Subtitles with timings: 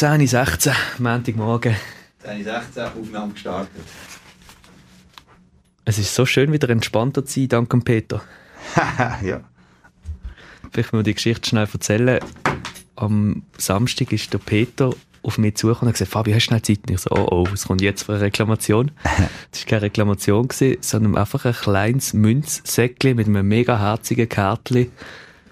[0.00, 1.76] 10.16 Montagmorgen.
[2.24, 3.82] 10.16 Aufnahme gestartet.
[5.84, 8.22] Es ist so schön, wieder entspannter zu sein, dank dem Peter.
[9.22, 9.42] ja.
[10.72, 12.18] Vielleicht muss ich die Geschichte schnell erzählen.
[12.96, 16.62] Am Samstag ist der Peter auf mich zugekommen und hat gesagt, Fabi, hast du schnell
[16.62, 16.78] Zeit?
[16.88, 18.92] Und ich so, oh, oh, was kommt jetzt für eine Reklamation?
[19.50, 24.90] Das war keine Reklamation, gewesen, sondern einfach ein kleines Münzsäckchen mit einem mega herzigen Kärtchen,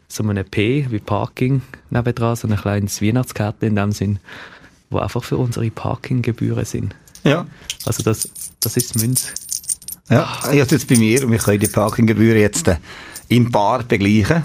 [0.09, 4.19] so einem P wie Parking nebendran, so ein kleines Weihnachtskärtchen in dem Sinn,
[4.91, 6.95] wo einfach für unsere Parkinggebühren sind.
[7.25, 7.47] Ja.
[7.85, 8.31] Also das,
[8.61, 9.35] das ist Münz.
[10.09, 12.77] Ja, ich habe jetzt bei mir und wir können die Parkinggebühren jetzt äh,
[13.29, 14.45] im Bar begleichen.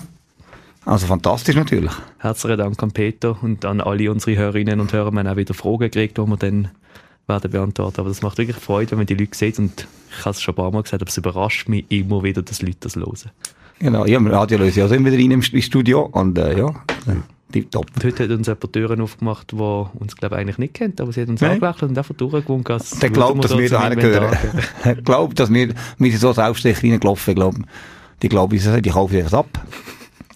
[0.85, 1.93] Also fantastisch natürlich.
[2.17, 5.11] Herzlichen Dank an Peter und an alle unsere Hörerinnen und Hörer.
[5.11, 6.71] Wir haben auch wieder Fragen gekriegt, die wir dann
[7.27, 8.01] werden beantworten.
[8.01, 9.59] Aber das macht wirklich Freude, wenn man die Leute sieht.
[9.59, 12.41] Und ich habe es schon ein paar Mal gesagt, aber es überrascht mich immer wieder,
[12.41, 13.31] dass Leute das hören.
[13.79, 16.73] Genau, ja, im Radio lösen ja sind wieder rein im Studio und äh, ja,
[17.51, 17.87] tipptopp.
[17.95, 21.11] Und heute hat uns jemand Türen aufgemacht, die uns, glaube ich, eigentlich nicht kennt, aber
[21.11, 21.51] sie hat uns Nein.
[21.51, 22.81] angelächelt und einfach durchgewunken.
[23.01, 24.37] Der glaubt, dass wir da gehören.
[24.83, 27.59] Er glaubt, dass wir, wir sind so selbstständig reingelaufen, glaube
[28.21, 29.47] Die glauben, die kaufen das ab.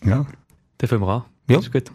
[0.05, 0.25] Ja.
[0.77, 1.23] Dann fangen wir an.
[1.49, 1.59] Ja.
[1.59, 1.91] ist gut.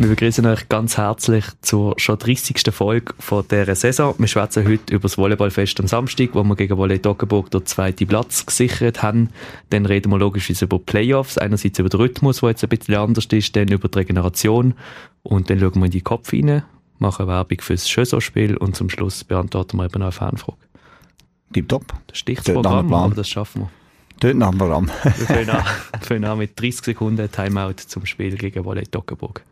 [0.00, 2.72] Wir begrüßen euch ganz herzlich zur schon 30.
[2.72, 4.14] Folge von dieser Saison.
[4.16, 8.06] Wir schwätzen heute über das Volleyballfest am Samstag, wo wir gegen Volley Toggenburg den zweiten
[8.06, 9.30] Platz gesichert haben.
[9.70, 11.36] Dann reden wir logischerweise über Playoffs.
[11.36, 14.74] Einerseits über den Rhythmus, der jetzt ein bisschen anders ist, dann über die Regeneration.
[15.24, 16.62] Und dann schauen wir in die Kopf rein,
[17.00, 20.58] machen Werbung fürs Schösser-Spiel und zum Schluss beantworten wir eben noch eine Fanfrage.
[21.52, 21.92] Tipptopp.
[22.06, 23.70] Das Stichprogramm, aber das schaffen wir.
[24.20, 24.90] Dort nach dem Programm.
[25.02, 25.62] wir
[26.02, 29.42] fangen an, mit 30 Sekunden Timeout zum Spiel gegen Volley Toggenburg.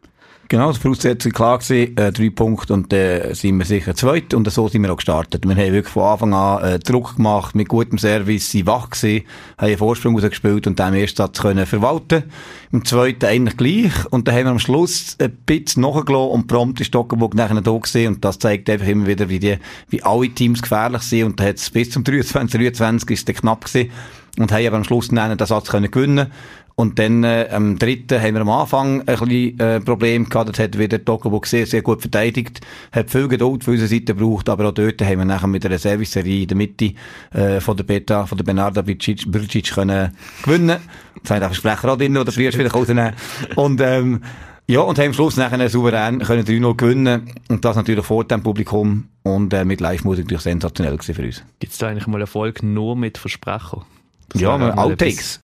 [0.49, 4.33] Genau, die Voraussetzung klar gewesen, äh, drei Punkte und dann äh, sind wir sicher zweit
[4.33, 5.45] und so sind wir auch gestartet.
[5.45, 9.25] Wir haben wirklich von Anfang an äh, Druck gemacht, mit gutem Service, sind wach gewesen,
[9.59, 12.23] haben einen Vorsprung rausgespielt und dann im ersten Satz können verwalten.
[12.71, 16.81] Im zweiten eigentlich gleich und dann haben wir am Schluss ein bisschen nachgelassen und prompt
[16.81, 20.29] ist Stockenburg nachher da gewesen und das zeigt einfach immer wieder, wie die, wie alle
[20.29, 23.91] Teams gefährlich sind und da hat es bis zum 23, 23 ist es knapp gewesen
[24.39, 26.31] und haben aber am Schluss dann den Satz können gewinnen
[26.79, 30.51] und dann, äh, am dritten haben wir am Anfang ein bisschen, äh, Problem gehabt.
[30.51, 32.61] Das hat wieder Tokobo sehr, sehr gut verteidigt.
[32.93, 34.47] Hat viel Geduld von unserer Seite gebraucht.
[34.51, 36.93] Aber auch dort haben wir nachher mit einer Serviceserie in der Mitte,
[37.33, 40.77] äh, von der Beta, von der Bernarda Bricic können gewinnen.
[41.15, 43.15] Jetzt haben wir den Versprecher auch drin, oder früher wieder rausnehmen.
[43.55, 44.21] Und, ähm,
[44.67, 47.33] ja, und haben am Schluss nachher souverän können 3-0 gewinnen.
[47.49, 49.09] Und das natürlich vor dem Publikum.
[49.23, 51.43] Und, äh, mit Live-Musik natürlich sensationell gewesen für uns.
[51.59, 53.87] Gibt es da eigentlich mal Erfolg nur mit Versprecher?
[54.29, 55.41] Das ja, Outtakes.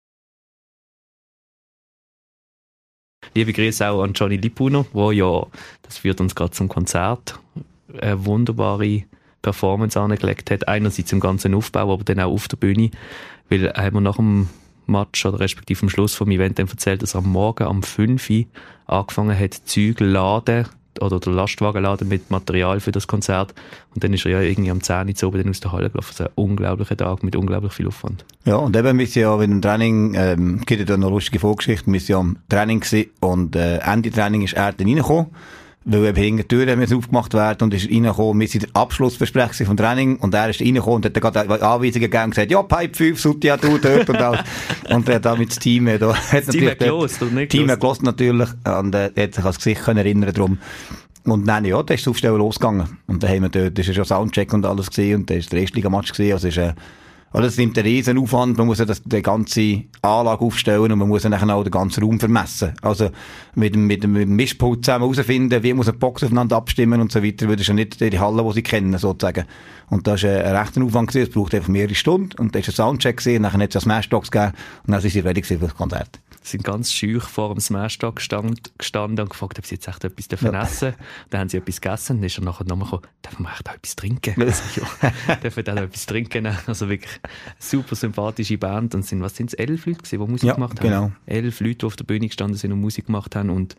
[3.35, 5.45] Liebe Grüße auch an Johnny Lipuno, wo ja,
[5.83, 7.39] das führt uns gerade zum Konzert,
[8.01, 9.03] eine wunderbare
[9.41, 10.67] Performance angelegt hat.
[10.67, 12.91] Einerseits im ganzen Aufbau, aber dann auch auf der Bühne,
[13.49, 14.49] weil haben wir nach dem
[14.87, 18.29] Match oder respektive am Schluss vom Event dann erzählt, dass er am Morgen um 5
[18.29, 18.45] Uhr
[18.87, 20.67] angefangen hat, Züge laden
[21.01, 23.53] oder der Lastwagenladen mit Material für das Konzert.
[23.93, 26.11] Und dann ist er ja irgendwie am 10 Uhr oben aus der Halle gelaufen.
[26.11, 28.25] Also ein unglaublicher Tag mit unglaublich viel Aufwand.
[28.45, 31.39] Ja, und eben, wir sind ja bei dem Training, ähm, gibt ja da eine lustige
[31.39, 35.27] Vorgeschichte, wir sind ja am Training gewesen und äh, Ende Training ist er dann reingekommen
[35.85, 39.65] weil eben hinter die Tür müssen aufgemacht werden und ist reingekommen, wir sind der Abschlussbesprechung
[39.65, 42.61] vom Training und er ist reingekommen und hat dann gerade Anweisungen gegeben und gesagt, ja,
[42.61, 44.41] Pipe 5, Sutia, du dort und alles.
[44.89, 47.51] und er hat da mit dem Team, da hat das Team hat gelost, oder nicht?
[47.51, 50.57] Team hat gelost natürlich und äh, hat sich ans Gesicht können erinnern drum.
[51.25, 52.97] Und dann, ja, da ist das Aufstellen losgegangen.
[53.07, 55.35] Und dann haben wir dort, das ist ja schon Soundcheck und alles gesehen und da
[55.35, 56.73] ist der Erstliga-Match gesehen, also ist, äh,
[57.33, 60.99] oder es nimmt einen riesen Aufwand, man muss ja das, die ganze Anlage aufstellen und
[60.99, 62.73] man muss ja nachher auch den ganzen Raum vermessen.
[62.81, 63.09] Also
[63.55, 67.11] mit dem, mit mit dem Mischpult zusammen herausfinden, wie muss eine Box aufeinander abstimmen und
[67.11, 69.45] so weiter, das ist ja nicht die Halle, die sie kennen, sozusagen.
[69.89, 72.31] Und das ist ein rechter Aufwand gewesen, es braucht einfach mehrere Stunden.
[72.39, 74.53] Und da ist ein Soundcheck gesehen, nachher hat es ja Smashbox gegeben.
[74.85, 78.71] Und dann sind sie ready für das Konzert sind ganz schüch vor dem Smashdock gestand,
[78.77, 80.63] gestanden und gefragt, ob sie jetzt echt etwas dürfen ja.
[80.63, 80.93] essen
[81.29, 83.69] Dann haben sie etwas gegessen und dann ist er nachher nochmal gekommen, dürfen wir echt
[83.69, 84.41] auch etwas trinken?
[84.41, 86.47] Also, ja, dürfen auch etwas trinken?
[86.65, 87.19] Also wirklich
[87.57, 90.79] super sympathische Band und sind, was sind es, elf Leute gewesen, die Musik ja, gemacht
[90.79, 90.87] haben?
[90.87, 91.11] genau.
[91.25, 93.75] Elf Leute, die auf der Bühne gestanden sind und Musik gemacht haben und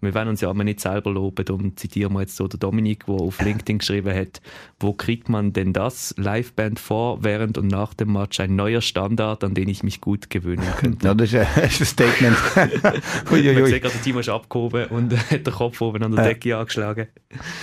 [0.00, 3.06] wir wollen uns ja aber nicht selber loben, darum zitieren wir jetzt so den Dominik,
[3.06, 4.40] der auf LinkedIn geschrieben hat,
[4.78, 9.42] wo kriegt man denn das Liveband vor, während und nach dem Match ein neuer Standard,
[9.42, 10.94] an den ich mich gut gewöhnen könnte?
[11.04, 12.36] Ja, das ist ein, das ist Statement.
[13.30, 13.54] Uiuiui.
[13.54, 17.06] Man sieht gerade, Timo ist abgehoben und hat den Kopf oben an der Decke angeschlagen.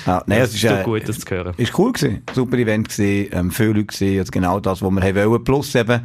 [0.05, 1.53] Ah, nein, es ist, ist gut, das zu hören.
[1.57, 2.23] Ist cool gewesen.
[2.33, 5.43] Super Event gewesen, ähm, viele Leute gesehen, also genau das, was wir wollen.
[5.43, 6.01] Plus eben,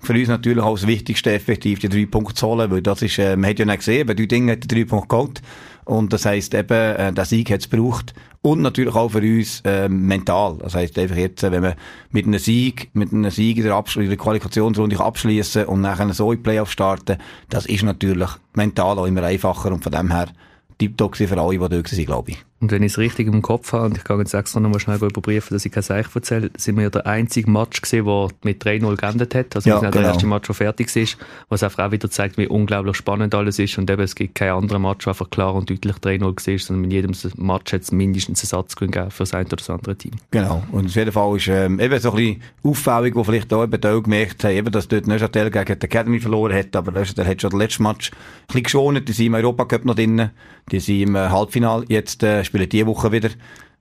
[0.00, 3.18] für uns natürlich auch das Wichtigste, effektiv die drei Punkte zu holen, weil das ist,
[3.18, 5.42] äh, man hat ja nicht gesehen, bei drei Dingen hat er drei Punkte geholt.
[5.88, 8.12] Und das heisst eben, äh, der Sieg hat es gebraucht.
[8.42, 10.58] Und natürlich auch für uns äh, mental.
[10.58, 11.74] Das heisst einfach jetzt, wenn man
[12.10, 16.12] mit einem Sieg, mit einem Sieg in der, Absch in der Qualifikationsrunde abschließen und nachher
[16.12, 17.16] so in Playoff starten,
[17.48, 20.28] das ist natürlich mental auch immer einfacher und von dem her
[20.76, 22.44] tiptop für alle, die dort sind, glaube ich.
[22.60, 24.96] Und wenn ich es richtig im Kopf habe, und ich kann jetzt extra nochmal schnell
[24.96, 28.64] überprüfen, dass ich kein Seich erzähle, sind wir ja der einzige Match gesehen, der mit
[28.64, 29.54] 3-0 geendet hat.
[29.54, 29.90] Also ja, genau.
[29.92, 31.18] der erste Match, der fertig ist,
[31.48, 33.78] was einfach auch wieder zeigt, wie unglaublich spannend alles ist.
[33.78, 36.84] Und eben, es gibt keinen anderen Match, der einfach klar und deutlich 3-0 gesehen sondern
[36.84, 39.96] in jedem Match hat es mindestens einen Satz gegeben für das eine oder das andere
[39.96, 40.12] Team.
[40.30, 40.62] Genau.
[40.72, 43.84] Und auf jeden Fall ist ähm, eben so ein bisschen auffällig, wo vielleicht auch eben
[43.84, 47.40] auch gemerkt haben, eben, dass dort Neuchâtel gegen die Academy verloren hat, aber Neuchâtel hat
[47.40, 50.30] schon den letzten Match ein bisschen geschont, die sind im Europacup noch drinnen,
[50.70, 53.30] die sind im äh, Halbfinale, jetzt äh, spielen diese Woche wieder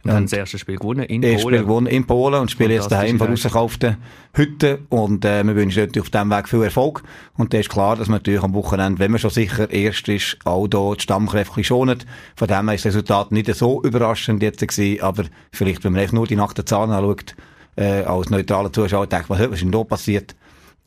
[0.07, 0.13] wieder.
[0.13, 1.39] Und haben das erste Spiel gewonnen in Polen.
[1.39, 3.97] Spiel gewonnen in Polen und spielen jetzt daheim von ausgekauften
[4.33, 4.85] Hütten.
[4.89, 7.03] Und äh, wir wünschen natürlich auf diesem Weg viel Erfolg.
[7.35, 10.37] Und da ist klar, dass man natürlich am Wochenende, wenn man schon sicher erst ist,
[10.45, 12.05] auch hier die Stammkräfte schonet.
[12.35, 16.01] Von dem her ist das Resultat nicht so überraschend jetzt gewesen, aber vielleicht, wenn man
[16.01, 17.35] einfach nur die nackten Zahlen anschaut,
[17.75, 20.35] äh, als neutraler Zuschauer, denkt man, was ist denn da passiert?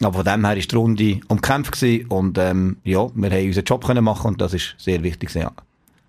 [0.03, 3.65] Aber von dem her war die Runde umkämpft gewesen und ähm, ja, wir haben unseren
[3.65, 5.35] Job können machen und das ist sehr wichtig.
[5.35, 5.53] Ja.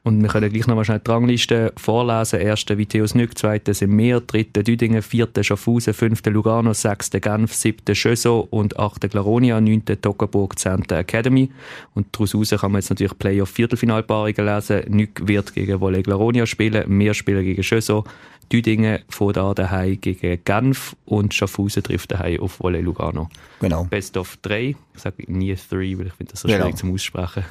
[0.04, 2.40] Und wir können gleich noch mal schnell die Rangliste vorlesen.
[2.40, 7.94] Erster Viteus Nück, zweiter sind wir, dritter Düdingen, vierter Schaffhausen, fünfter Lugano, sechster Genf, siebter
[7.94, 11.52] Schöso und achter Glaronia, neunter Toggenburg, zehnter Academy.
[11.94, 14.82] Und daraus kann man jetzt natürlich Playoff-Viertelfinalpaarungen lesen.
[14.88, 18.04] Nück wird gegen Volley Glaronia spielen, wir spielen gegen Schöso,
[18.52, 23.30] Düdingen vor da daheim gegen Genf und Schaffhausen trifft daheim auf Volley Lugano.
[23.62, 23.86] Genau.
[23.86, 24.76] Best of 3.
[24.94, 26.64] Ich sage nie 3, weil ich finde das so genau.
[26.64, 27.46] schwierig zum Aussprechen.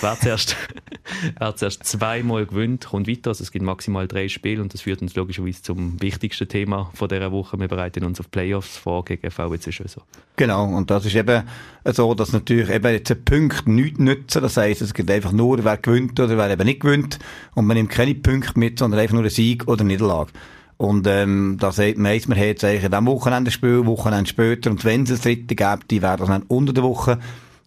[0.00, 0.56] Wer zuerst,
[1.38, 3.30] wer zuerst zweimal gewinnt, kommt weiter.
[3.30, 7.08] Also es gibt maximal drei Spiele und das führt uns logischerweise zum wichtigsten Thema von
[7.08, 7.58] dieser Woche.
[7.58, 10.02] Wir bereiten uns auf Playoffs vor gegen VWC Schöso.
[10.36, 10.64] Genau.
[10.64, 11.44] Und das ist eben
[11.84, 14.42] so, dass natürlich eben jetzt ein Punkt nichts nützen.
[14.42, 17.18] Das heisst, es gibt einfach nur, wer gewinnt oder wer eben nicht gewinnt.
[17.54, 20.32] Und man nimmt keine Punkte mit, sondern einfach nur einen Sieg oder Niederlage.
[20.78, 24.70] Und ähm, da sagt man, man hat jetzt eigentlich diesem Wochenende Spiel, Wochenende später.
[24.70, 27.18] Und wenn es ein dritte gibt, die das dann unter der Woche.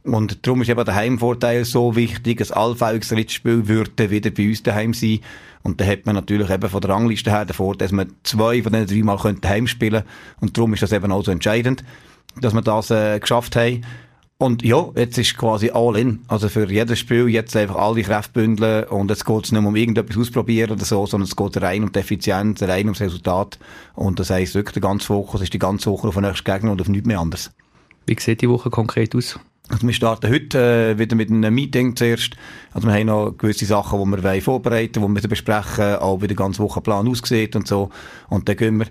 [0.04, 2.42] Und darum ist eben der Heimvorteil so wichtig.
[2.42, 5.20] Ein allfälliges Drittspiel würde wieder bei uns daheim sein.
[5.62, 8.64] Und da hat man natürlich eben von der Rangliste her den Vorteil, dass man zwei
[8.64, 10.10] von diesen drei Mal daheim spielen könnte.
[10.40, 11.84] Und darum ist das eben auch so entscheidend,
[12.40, 13.86] dass wir das äh, geschafft haben.
[14.42, 16.22] Und ja, jetzt ist quasi all in.
[16.30, 19.76] Also für jedes Spiel jetzt einfach alle Kräfte bündeln und jetzt geht es nicht um
[19.76, 23.60] irgendetwas ausprobieren oder so, sondern es geht rein um die Effizienz, rein ums Resultat.
[23.96, 26.72] Und das heisst wirklich, der ganze Woche, ist die ganze Woche auf den nächsten Gegner
[26.72, 27.52] und auf nichts mehr anderes.
[28.06, 29.38] Wie sieht die Woche konkret aus?
[29.70, 32.36] Also wir starten heute äh, wieder mit einem Meeting zuerst.
[32.74, 36.28] Also wir haben noch gewisse Sachen, die wir vorbereiten wollen, die wir besprechen, auch wie
[36.28, 37.92] der ganze Wochenplan aussieht und so.
[38.30, 38.88] Und dann gehen wir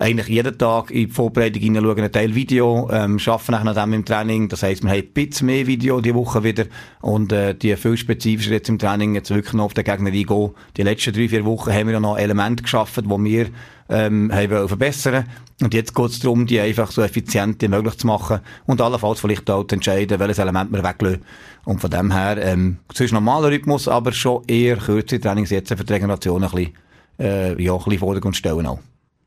[0.00, 4.04] eigentlich jeden Tag in die Vorbereitung hineinschauen, ein Teil Video, ähm, arbeiten nach dem im
[4.04, 4.48] Training.
[4.48, 6.64] Das heisst, wir haben ein bisschen mehr Video die Woche wieder
[7.02, 10.50] und äh, die viel spezifischer jetzt im Training jetzt wirklich noch auf den Gegner eingehen.
[10.76, 13.46] Die letzten drei, vier Wochen haben wir noch Elemente geschaffen, die wir
[13.90, 15.26] ähm, haben wollen verbessern
[15.60, 19.20] und jetzt geht es darum, die einfach so effizient wie möglich zu machen und allenfalls
[19.20, 21.22] vielleicht auch zu entscheiden, welches Element wir weglassen.
[21.66, 25.84] Und von dem her, ähm, ein normaler Rhythmus, aber schon eher kürzere Trainings jetzt für
[25.84, 26.74] die Regeneration ein bisschen,
[27.18, 28.78] äh, ja, ein bisschen Vordergrund stellen auch.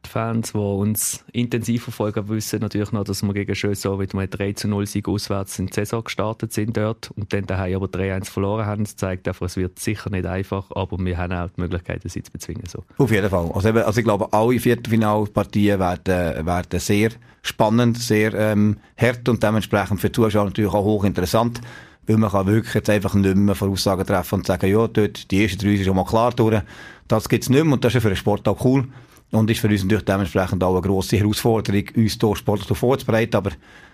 [0.07, 4.53] Fans, die uns intensiv verfolgen, wissen natürlich noch, dass wir gegen Schösau mit einem 3
[4.53, 8.25] zu 0 Sieg auswärts in die Saison gestartet sind dort und dann daheim aber 3-1
[8.25, 8.83] verloren haben.
[8.83, 12.23] Das zeigt einfach, es wird sicher nicht einfach, aber wir haben auch die Möglichkeit, sie
[12.23, 12.65] zu bezwingen.
[12.67, 12.83] So.
[12.97, 13.51] Auf jeden Fall.
[13.53, 17.11] Also, eben, also ich glaube, alle Viertelfinalpartien werden, werden sehr
[17.41, 21.61] spannend, sehr ähm, hart und dementsprechend für die Zuschauer natürlich auch hochinteressant.
[22.05, 25.43] Weil man kann wirklich jetzt einfach nicht mehr Voraussagen treffen und sagen, ja, dort, die
[25.43, 26.61] ersten drei sind schon mal klar durch.
[27.07, 28.87] Das gibt's nicht mehr und das ist ja für den Sport auch cool.
[29.33, 33.49] Und ist für uns natürlich dementsprechend auch eine grosse Herausforderung, uns hier sportlich vorzubereiten, aber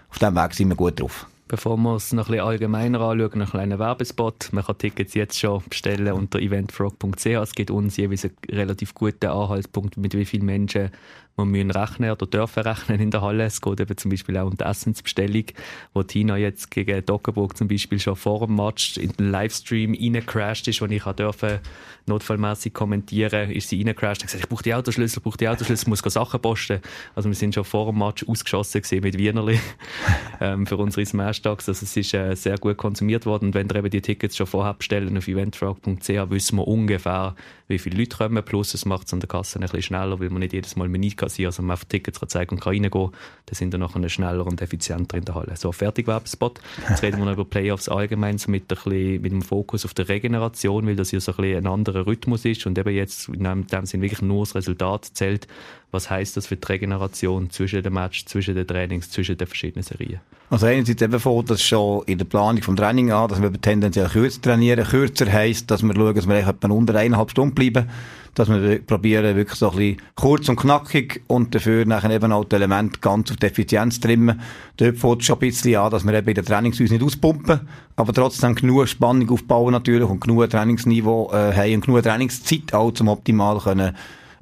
[0.10, 1.28] auf diesem Weg sind wir gut drauf.
[1.48, 4.50] Bevor wir es noch ein bisschen allgemeiner anschauen, einen kleinen Werbespot.
[4.52, 7.26] Man kann Tickets jetzt schon bestellen unter eventfrog.ch.
[7.26, 10.92] Es gibt uns jeweils einen relativ guten Anhaltspunkt, mit wie vielen Menschen
[11.40, 13.46] wir müssen rechnen oder dürfen rechnen in der Halle.
[13.46, 15.46] Es geht eben zum Beispiel auch um die Essensbestellung,
[15.94, 20.68] wo Tina jetzt gegen Dockerburg zum Beispiel schon vor dem Match in den Livestream reingecrashed
[20.68, 21.62] ist, wo ich durfte
[22.06, 25.90] notfallmäßig kommentieren, ist sie reingecrashed und gesagt, ich brauche die Autoschlüssel, ich brauche die Autoschlüssel,
[25.90, 26.82] muss Sachen posten.
[27.16, 29.60] Also wir sind schon vor dem Match ausgeschossen mit Wienerli
[30.42, 31.70] ähm, für unsere Smash-Tags.
[31.70, 34.48] Also es ist äh, sehr gut konsumiert worden und wenn ihr eben die Tickets schon
[34.48, 37.36] vorher bestellen auf eventfrog.ch, wissen wir ungefähr,
[37.70, 40.30] wie viele Leute kommen, plus es macht es an der Kasse ein bisschen schneller, weil
[40.30, 41.50] man nicht jedes Mal Menü passieren.
[41.50, 44.62] Also man auf Tickets kann zeigen und kann reingehen, dann sind wir nachher schneller und
[44.62, 45.56] effizienter in der Halle.
[45.56, 46.60] So, fertig Werbespot.
[46.90, 49.94] Jetzt reden wir noch über Playoffs allgemein, so mit, ein bisschen, mit dem Fokus auf
[49.94, 53.30] der Regeneration, weil das ja so ein, bisschen ein anderer Rhythmus ist und eben jetzt
[53.30, 55.48] in dem Sinn wirklich nur das Resultat zählt.
[55.92, 59.84] Was heißt das für die Regeneration zwischen den Match, zwischen den Trainings, zwischen den verschiedenen
[59.84, 60.20] Serien?
[60.52, 64.08] Also einerseits eben vor, dass schon in der Planung vom Training an, dass wir tendenziell
[64.08, 64.86] kürzer trainieren.
[64.86, 67.88] Kürzer heisst, dass wir schauen, dass wir etwa unter eineinhalb Stunden bleiben
[68.36, 72.46] dass wir probieren, wirklich so ein bisschen kurz und knackig und dafür nachher eben auch
[72.46, 74.40] die Elemente ganz auf die Effizienz trimmen.
[74.78, 77.62] Dort fängt es schon ein bisschen an, dass wir eben in den Trainings nicht auspumpen,
[77.96, 82.92] aber trotzdem genug Spannung aufbauen natürlich und genug Trainingsniveau äh, haben und genug Trainingszeit auch
[82.92, 83.96] zum optimal können,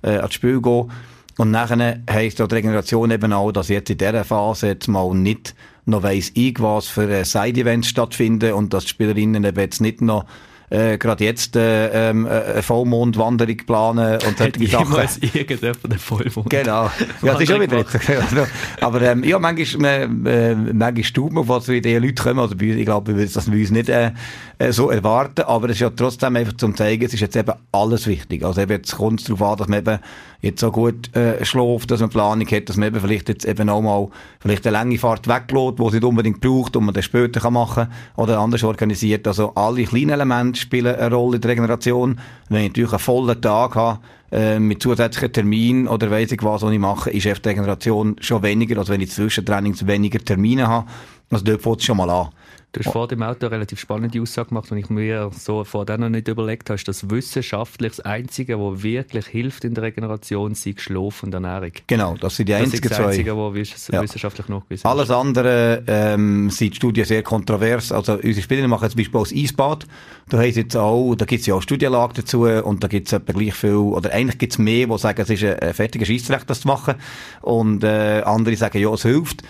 [0.03, 0.91] äh, ans Spiel gehen.
[1.37, 5.13] Und nachher heisst auch die Regeneration eben auch, dass jetzt in dieser Phase jetzt mal
[5.13, 9.79] nicht noch weiss ich, was für äh, Side-Events stattfinden und dass die Spielerinnen eben jetzt
[9.79, 10.25] nicht noch
[10.69, 14.87] äh, gerade jetzt äh, ähm, äh, eine Vollmondwanderung planen und solche Sachen.
[14.89, 16.49] Jemals irgendjemand eine Vollmond.
[16.49, 16.91] Genau.
[17.21, 17.97] Ja, das ist schon wieder jetzt.
[18.81, 22.39] Aber ähm, ja, manchmal, äh, manchmal staubt man, was wie diese Leute kommen.
[22.39, 24.11] Also ich glaube, wir das wir uns nicht äh,
[24.57, 27.53] äh, so erwarten, aber es ist ja trotzdem einfach zum zeigen, es ist jetzt eben
[27.71, 28.43] alles wichtig.
[28.43, 29.99] Also eben jetzt kommt es darauf an, dass man eben
[30.41, 33.69] jetzt so gut äh, schläft, dass man Planung hat, dass man eben vielleicht jetzt eben
[33.69, 34.07] auch mal
[34.39, 37.53] vielleicht eine lange Fahrt weglässt, die es nicht unbedingt braucht und man das später kann
[37.53, 39.27] machen oder anders organisiert.
[39.27, 42.19] Also alle kleinen Elemente spielen eine Rolle in der Regeneration.
[42.49, 43.99] Wenn ich natürlich einen vollen Tag habe,
[44.31, 48.43] äh, mit zusätzlichen Terminen oder weiss ich was, was ich mache, ist die Regeneration schon
[48.43, 50.87] weniger, als wenn ich zwischen Trainings weniger Termine habe.
[51.29, 52.29] Also dort fängt es schon mal an.
[52.77, 55.83] Du hast vor dem Auto eine relativ spannende Aussage gemacht, und ich mir so vor
[55.85, 60.53] dem noch nicht überlegt habe, dass wissenschaftlich das Einzige, was wirklich hilft in der Regeneration,
[60.53, 61.71] sei Schlaf und Ernährung.
[61.87, 62.89] Genau, das sind die einzigen zwei.
[62.89, 64.03] Das ist das Einzige, was ja.
[64.03, 64.85] wissenschaftlich nachgewiesen ist.
[64.85, 67.91] Alles andere ähm, sind Studien sehr kontrovers.
[67.91, 69.87] Also unsere Spieler machen zum Beispiel das Eisbad.
[70.29, 73.33] Da jetzt auch, da gibt es ja auch Studienlage dazu und da gibt es etwa
[73.33, 76.61] gleich viel, oder eigentlich gibt es mehr, die sagen, es ist ein fertiger Scheissrecht, das
[76.61, 76.93] zu machen.
[77.41, 79.41] Und äh, andere sagen, ja, es hilft.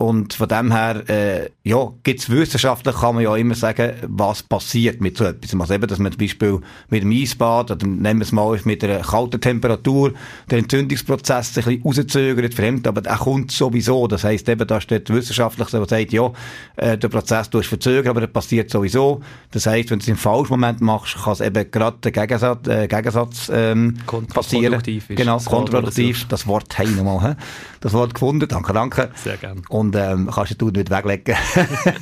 [0.00, 5.00] Und von dem her, äh, ja, gibt's wissenschaftlich, kann man ja immer sagen, was passiert
[5.00, 5.58] mit so etwas.
[5.58, 8.84] Also eben, dass man zum Beispiel mit dem Eisbad, oder nehmen wir es mal mit
[8.84, 10.12] einer kalten Temperatur,
[10.52, 14.06] den Entzündungsprozess ein bisschen rauszögert, fremd, aber er kommt sowieso.
[14.06, 16.30] Das heisst eben, da steht wissenschaftlich, der sagt, ja,
[16.76, 19.20] äh, der Prozess du verzögert, aber er passiert sowieso.
[19.50, 22.68] Das heisst, wenn du es im falschen Moment machst, kann es eben gerade der Gegensatz,
[22.68, 23.98] äh, Gegensatz ähm,
[24.32, 24.80] passieren.
[24.80, 26.26] Ist genau, kontraproduktiv.
[26.28, 27.36] Das Wort haben wir mal,
[27.80, 28.46] das Wort gefunden.
[28.46, 29.10] Danke, danke.
[29.16, 31.36] Sehr gerne und ähm, kannst du nicht weglegen.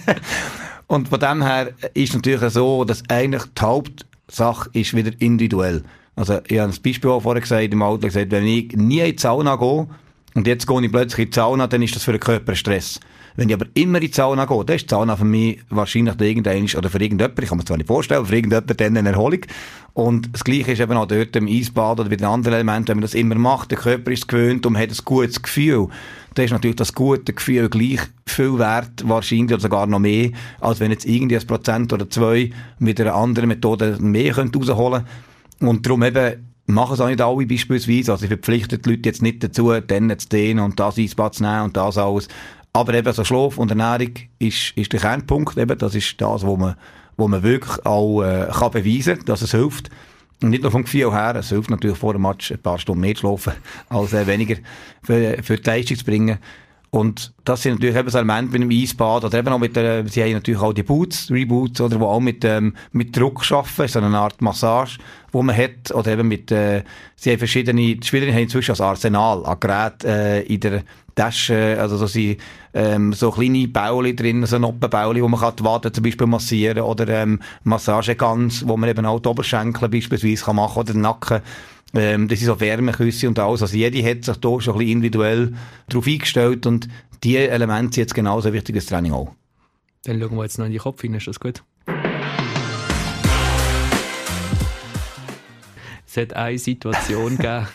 [0.86, 5.82] und von dem her ist natürlich so, dass eigentlich die Hauptsache ist wieder individuell.
[6.14, 9.16] Also ich habe ein Beispiel auch vorher gesagt, im Auto gesagt, wenn ich nie in
[9.16, 9.86] die Sauna gehe
[10.34, 13.00] und jetzt gehe ich plötzlich in die Sauna, dann ist das für den Körper Stress.
[13.36, 16.20] Wenn ich aber immer in die Sauna gehe, dann ist die Sauna für mich wahrscheinlich
[16.20, 19.40] irgendein, oder für irgendjemand, ich kann mir zwar nicht vorstellen, für irgendjemand dann eine Erholung.
[19.94, 22.96] Und das Gleiche ist eben auch dort im Eisbad oder bei den anderen Elementen, wenn
[22.98, 25.88] man das immer macht, der Körper ist gewöhnt und hat ein gutes Gefühl
[26.36, 30.80] dann ist natürlich das gute Gefühl gleich viel wert, wahrscheinlich oder sogar noch mehr, als
[30.80, 35.04] wenn jetzt irgendwie ein Prozent oder zwei mit einer anderen Methode mehr rausholen
[35.60, 39.22] Und darum eben, machen es auch nicht alle beispielsweise, also ich verpflichte die Leute jetzt
[39.22, 42.28] nicht dazu, dann zu dehnen und das Eisbad zu nehmen und das alles.
[42.76, 46.58] Aber eben so Schlaf und Ernährung ist, ist der Kernpunkt eben, das ist das, wo
[46.58, 46.74] man,
[47.16, 49.88] wo man wirklich auch äh, kann beweisen dass es hilft.
[50.42, 53.00] Und nicht nur vom Gefühl her, es hilft natürlich vor dem Match ein paar Stunden
[53.00, 53.54] mehr zu schlafen,
[53.88, 54.56] als äh, weniger
[55.02, 56.36] für, für die Leistung zu bringen.
[56.90, 60.06] Und das sind natürlich eben so Elemente mit dem Eisbad oder eben auch mit der,
[60.08, 63.88] sie haben natürlich auch die Boots, Reboots, oder, wo auch mit, ähm, mit Druck arbeiten,
[63.88, 64.98] so eine Art Massage,
[65.32, 66.84] wo man hat, oder eben mit, äh,
[67.16, 71.76] sie haben verschiedene, die Spieler haben inzwischen als Arsenal an Geräten, äh, in der Tasche,
[71.80, 72.38] also so sind,
[72.72, 76.82] ähm, so kleine Bauli drin, so Noppenbauli, wo man kann die Wade zum Beispiel massieren,
[76.82, 81.40] oder, ähm, Massagegans, wo man eben auch die Oberschenkel beispielsweise kann machen, oder den Nacken.
[81.94, 83.62] Ähm, das sind so Wärmeküsse und alles.
[83.62, 85.54] Also jede hat sich da schon ein bisschen individuell
[85.88, 86.88] darauf eingestellt und
[87.24, 89.32] die Elemente sind jetzt genauso wichtig das Training auch.
[90.04, 91.62] Dann schauen wir jetzt noch in die Kopf hin, ist das gut?
[96.06, 97.66] Es hat eine Situation gegeben,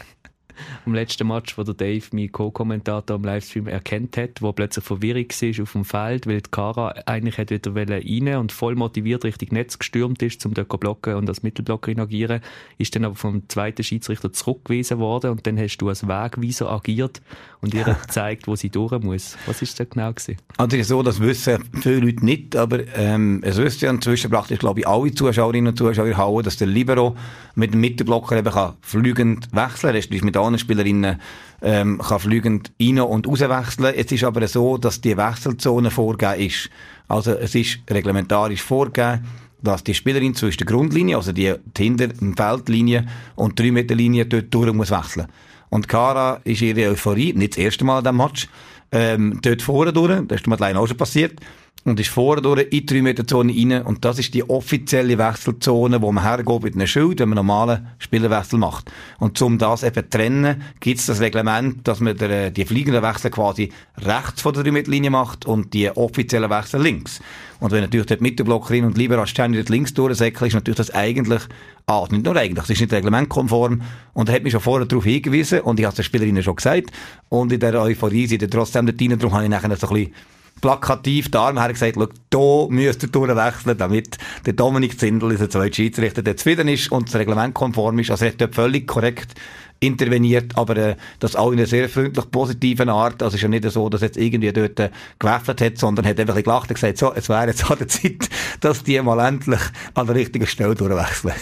[0.85, 5.25] am letzten Match, wo der Dave, mein Co-Kommentator im Livestream, erkennt hat, wo plötzlich Verwirrung
[5.25, 9.49] war auf dem Feld, weil die Kara eigentlich hat wieder rein und voll motiviert Richtung
[9.51, 12.41] Netz gestürmt ist, um dort blocken und als Mittelblocker agieren,
[12.77, 17.21] ist dann aber vom zweiten Schiedsrichter zurückgewiesen worden und dann hast du als Wegweiser agiert
[17.61, 19.37] und ihr gezeigt, wo sie durch muss.
[19.45, 20.37] Was ist das genau gewesen?
[20.57, 24.59] Also ist so, das wissen viele Leute nicht, aber ähm, es wissen ja inzwischen praktisch,
[24.59, 27.15] glaube ich, alle Zuschauerinnen und Zuschauer hauen, dass der Libero
[27.55, 31.19] mit dem Mittelblocker eben kann flügend wechseln, respektive mit anderen Spielerinnen
[31.61, 33.93] ähm, kann flügend rein- und rauswechseln.
[33.95, 36.69] Es ist aber so, dass die Wechselzone vorgegeben ist.
[37.07, 39.25] Also es ist reglementarisch vorgegeben,
[39.61, 43.95] dass die Spielerin zwischen der Grundlinie, also die, hinter der Feldlinie und die 3 Meter
[43.95, 45.27] Linie dort durch muss wechseln.
[45.69, 48.47] Und Kara ist ihre Euphorie, nicht das erste Mal in diesem Match,
[48.91, 51.39] ähm, dort vorne durch, das ist mir allein auch schon passiert,
[51.83, 53.81] und ist vorne durch in die 3 Meter Zone rein.
[53.81, 57.87] Und das ist die offizielle Wechselzone, wo man hergeht mit einem Schild, wenn man normalen
[57.97, 58.91] Spielerwechsel macht.
[59.19, 63.01] Und um das eben zu trennen, gibt es das Reglement, dass man der, die fliegenden
[63.01, 67.19] Wechsel quasi rechts von der 3 Meter Linie macht und die offiziellen Wechsel links.
[67.59, 71.41] Und wenn natürlich dort Mittelblockerin und lieber dort links durchsäckeln, ist natürlich das eigentlich,
[71.85, 73.81] ah, nicht nur eigentlich, es ist nicht reglementkonform.
[74.13, 76.55] Und er hat mich schon vorher darauf hingewiesen und ich habe es den Spielerinnen schon
[76.55, 76.91] gesagt.
[77.29, 80.13] Und in der Euphorie sind trotzdem dort rein, darum habe ich nachher so ein bisschen
[80.61, 85.49] plakativ die Arme her gesagt, schau, da müsst ihr durchwechseln, damit der Dominik Zindel, unser
[85.49, 88.11] zweiter Schiedsrichter, der zufrieden ist und das Reglement konform ist.
[88.11, 89.35] Also er hat dort völlig korrekt
[89.81, 93.23] interveniert, aber äh, das auch in einer sehr freundlich positiven Art.
[93.23, 96.19] Also es ist ja nicht so, dass jetzt irgendwie dort äh, gewäffelt hat, sondern hat
[96.19, 99.59] einfach gelacht und gesagt, so, es wäre jetzt an der Zeit, dass die mal endlich
[99.95, 101.33] an der richtigen Stelle durchwechseln.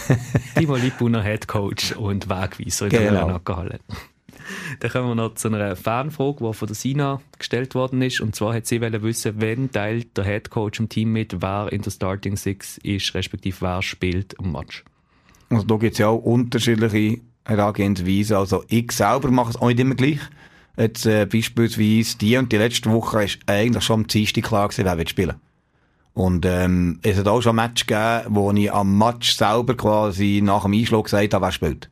[0.56, 3.38] Timo Lippuner Head Coach und Wegweiser in der genau.
[4.80, 8.20] Dann kommen wir noch zu einer Fanfrage, die von der Sina gestellt worden ist.
[8.20, 11.82] Und zwar hat sie wissen, wenn teilt der Head Coach im Team mit, wer in
[11.82, 14.84] der Starting Six ist, respektive wer spielt im Match.
[15.50, 18.36] Also da gibt es ja auch unterschiedliche Herangehensweisen.
[18.36, 20.20] Also ich selber mache es auch nicht immer gleich.
[20.76, 24.84] Jetzt äh, beispielsweise die und die letzte Woche ist eigentlich schon am Dienstag klar gewesen,
[24.84, 25.34] wer wird spielen.
[26.14, 30.40] Und ähm, es hat auch schon ein Match gegeben, wo ich am Match selber quasi
[30.42, 31.90] nach dem Einschlag gesagt habe, wer spielt.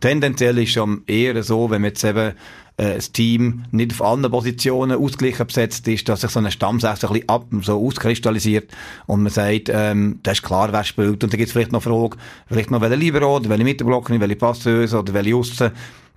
[0.00, 2.34] Tendenziell ist es eher so, wenn man jetzt eben
[2.76, 7.04] äh, das Team nicht auf allen Positionen ausgeglichen besetzt ist, dass sich so ein Stammsechs
[7.04, 8.70] ein bisschen ab, so auskristallisiert
[9.06, 11.22] und man sagt, ähm, das ist klar, wer spielt.
[11.22, 12.16] Und dann gibt es vielleicht noch eine Frage,
[12.48, 15.70] vielleicht noch welche Libero oder welche Mittelblocker, welche Passeuse oder welche Aussen.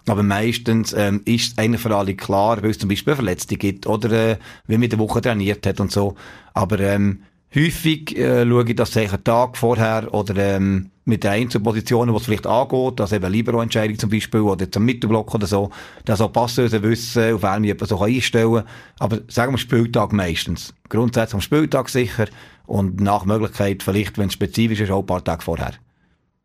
[0.08, 3.86] Aber meistens ähm, ist es eigentlich für alle klar, weil es zum Beispiel Verletzte gibt
[3.86, 6.16] oder äh, wie man der Woche trainiert hat und so.
[6.54, 11.32] Aber ähm, häufig äh, schaue ich das sicher einen Tag vorher oder ähm, mit der
[11.32, 15.70] Einzelpositionen, die es vielleicht angeht, also eben Libero-Entscheidung zum Beispiel oder zum Mittelblock oder so,
[16.06, 18.66] dass auch Passeuse wissen, auf wen jemand so einstellen kann.
[19.00, 20.74] Aber sagen wir Spieltag meistens.
[20.90, 22.28] Grundsätzlich am Spieltag sicher
[22.66, 25.74] und nach Möglichkeit vielleicht, wenn es spezifisch ist, auch ein paar Tage vorher.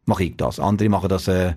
[0.07, 0.61] Mache ich das.
[0.61, 1.54] Andere machen das äh,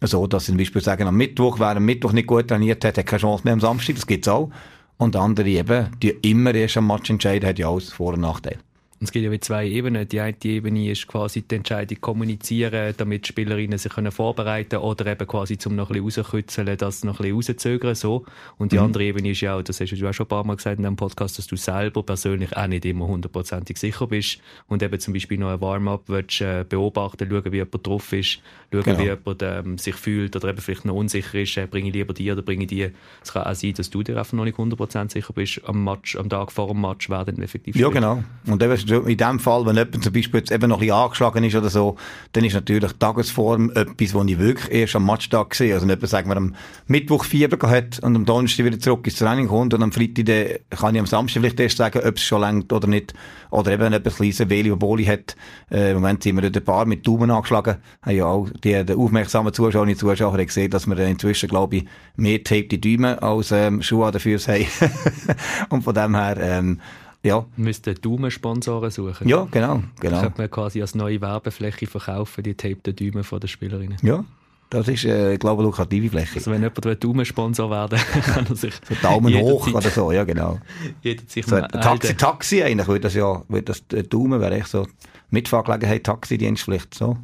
[0.00, 2.98] so, dass sie zum Beispiel sagen, am Mittwoch, wer am Mittwoch nicht gut trainiert hat,
[2.98, 4.50] hat keine Chance mehr am Samstag, das gibt's auch.
[4.96, 8.58] Und andere eben, die immer erst am Match entscheiden, hat ja alles Vor- und Nachteile.
[9.02, 10.08] Und es gibt ja wie zwei Ebenen.
[10.08, 14.82] Die eine Ebene ist quasi die Entscheidung kommunizieren, damit die Spielerinnen sich können vorbereiten können
[14.84, 18.24] oder eben quasi zum noch ein bisschen rauskützeln, das noch ein bisschen rauszögern, so.
[18.58, 18.84] Und die mhm.
[18.84, 20.84] andere Ebene ist ja auch, das hast du auch schon ein paar Mal gesagt in
[20.84, 25.14] dem Podcast, dass du selber persönlich auch nicht immer hundertprozentig sicher bist und eben zum
[25.14, 28.40] Beispiel noch ein Warm-up willst, äh, beobachten, schauen, wie jemand drauf ist,
[28.72, 28.98] schauen, genau.
[29.00, 32.14] wie jemand ähm, sich fühlt oder eben vielleicht noch unsicher ist, äh, bringe ich lieber
[32.14, 32.88] die oder bringe ich die.
[33.20, 36.14] Es kann auch sein, dass du dir einfach noch nicht hundertprozentig sicher bist am Match,
[36.14, 38.22] am Tag vor dem Match, wer denn effektiv Ja, genau.
[38.46, 41.44] Und eben in dem Fall, wenn jemand zum Beispiel jetzt eben noch ein bisschen angeschlagen
[41.44, 41.96] ist oder so,
[42.32, 45.74] dann ist natürlich Tagesform etwas, was ich wirklich erst am Matchtag sehe.
[45.74, 46.54] Also wenn jemand, sagen wir, am
[46.86, 50.46] Mittwoch Fieber hat und am Donnerstag wieder zurück ins Training kommt und am Freitag dann
[50.70, 53.14] kann ich am Samstag vielleicht erst sagen, ob es schon längt oder nicht.
[53.50, 55.36] Oder eben, wenn jemand ein kleines Veli Boli hat.
[55.70, 57.76] Äh, Im Moment sind wir dort ein paar mit Daumen angeschlagen.
[58.00, 61.84] Haben ja auch die, die aufmerksamen Zuschauer und Zuschauer gesehen, dass wir inzwischen, glaube ich,
[62.16, 64.66] mehr Tape die Daumen als ähm, Schuhe an den Füßen haben.
[65.68, 66.80] und von dem her, ähm,
[67.22, 67.46] ja.
[67.56, 69.28] Müsste Daumensponsoren suchen.
[69.28, 69.82] Ja, genau.
[70.00, 70.12] genau.
[70.12, 73.98] Das könnte man quasi als neue Werbefläche verkaufen, die tapten Daumen von den Spielerinnen.
[74.02, 74.24] Ja.
[74.70, 76.36] Das ist, äh, glaube ich, eine lukrative Fläche.
[76.36, 78.72] Also wenn jemand Daumensponsor werden kann er sich...
[78.88, 80.60] So Daumen hoch oder so, ja genau.
[81.02, 84.86] Jeder sich so, Taxi, Taxi eigentlich, würde das ja, würde das Daumen wäre echt so
[85.28, 87.18] Mitfahrgelegenheit, Taxidienst vielleicht so.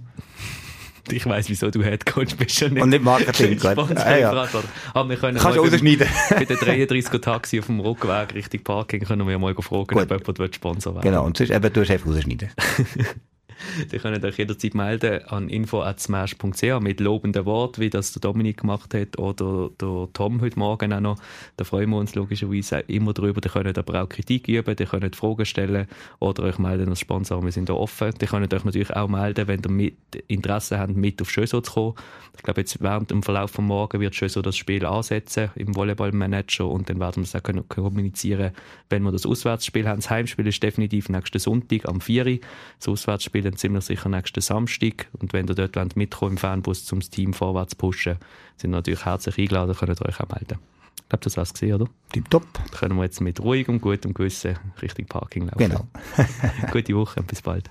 [1.12, 3.58] Ich weiss, wieso du Headcoach bist und nicht, und nicht Marketing.
[3.64, 4.48] ah, ja.
[4.94, 6.08] Aber wir können Kannst du rausschneiden.
[6.30, 10.10] Bei den 33 Taxi auf dem Rückweg Richtung Parking können wir mal fragen, Gut.
[10.10, 12.50] ob jemand Sponsor werden Genau, und sonst eben, du hast einfach rausschneiden.
[13.92, 18.94] Die könnt euch jederzeit melden an info.smash.ch mit lobenden Worten, wie das der Dominik gemacht
[18.94, 21.18] hat oder der Tom heute Morgen auch noch.
[21.56, 23.40] Da freuen wir uns logischerweise immer drüber.
[23.40, 25.86] Die könnt aber auch Kritik üben, die könnt Fragen stellen
[26.18, 27.42] oder euch melden als Sponsor.
[27.42, 28.12] Wir sind da offen.
[28.20, 29.96] Die könnt euch natürlich auch melden, wenn ihr mit
[30.28, 31.94] Interesse habt, mit auf Schöso zu kommen.
[32.36, 36.68] Ich glaube, jetzt während dem Verlauf von morgen wird Schöso das Spiel ansetzen im Volleyballmanager
[36.68, 38.52] und dann werden wir es auch kommunizieren,
[38.90, 39.98] wenn wir das Auswärtsspiel haben.
[39.98, 42.38] Das Heimspiel ist definitiv nächsten Sonntag am 4.
[42.78, 45.08] Das Auswärtsspiel dann ziemlich sicher nächsten Samstag.
[45.18, 48.16] Und wenn ihr dort wollt, mitkommen im Fanbus, um das Team vorwärts zu pushen,
[48.56, 50.58] sind natürlich herzlich eingeladen, könnt ihr euch auch melden.
[50.96, 51.86] Ich glaube, das war's gesehen, oder?
[52.12, 52.46] Tipptopp.
[52.52, 55.58] Dann können wir jetzt mit ruhigem, gutem Gewissen Richtung Parking laufen.
[55.58, 55.86] Genau.
[56.72, 57.70] Gute Woche und bis bald.